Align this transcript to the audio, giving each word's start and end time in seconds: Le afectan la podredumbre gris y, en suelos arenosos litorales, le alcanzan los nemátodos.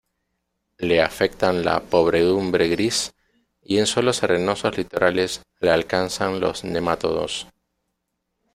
Le 0.91 0.95
afectan 1.03 1.61
la 1.63 1.79
podredumbre 1.79 2.67
gris 2.69 3.13
y, 3.61 3.77
en 3.77 3.85
suelos 3.85 4.23
arenosos 4.23 4.75
litorales, 4.75 5.43
le 5.59 5.69
alcanzan 5.69 6.39
los 6.39 6.63
nemátodos. 6.63 7.45